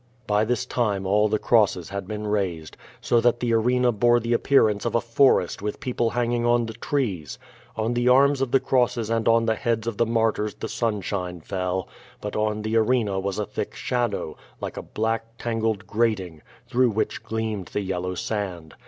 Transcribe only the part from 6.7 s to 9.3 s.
trees. On the arms of the crosses and